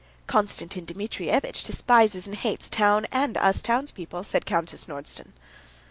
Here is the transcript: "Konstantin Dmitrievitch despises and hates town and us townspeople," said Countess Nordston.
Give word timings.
"Konstantin 0.25 0.83
Dmitrievitch 0.83 1.63
despises 1.63 2.25
and 2.25 2.35
hates 2.37 2.69
town 2.69 3.05
and 3.11 3.37
us 3.37 3.61
townspeople," 3.61 4.23
said 4.23 4.47
Countess 4.47 4.85
Nordston. 4.85 5.33